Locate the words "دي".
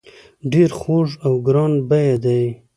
2.23-2.43